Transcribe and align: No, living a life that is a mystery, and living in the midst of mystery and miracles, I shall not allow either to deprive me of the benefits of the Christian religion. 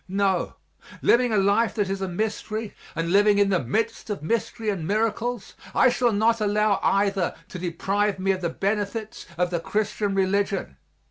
No, 0.09 0.55
living 1.03 1.31
a 1.31 1.37
life 1.37 1.75
that 1.75 1.87
is 1.87 2.01
a 2.01 2.07
mystery, 2.07 2.73
and 2.95 3.11
living 3.11 3.37
in 3.37 3.49
the 3.49 3.63
midst 3.63 4.09
of 4.09 4.23
mystery 4.23 4.71
and 4.71 4.87
miracles, 4.87 5.53
I 5.75 5.89
shall 5.89 6.11
not 6.11 6.41
allow 6.41 6.79
either 6.81 7.35
to 7.49 7.59
deprive 7.59 8.17
me 8.17 8.31
of 8.31 8.41
the 8.41 8.49
benefits 8.49 9.27
of 9.37 9.51
the 9.51 9.59
Christian 9.59 10.15
religion. 10.15 10.77